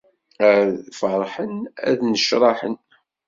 [0.49, 1.55] Ad ferḥen,
[1.87, 2.75] ad nnecṛaḥen.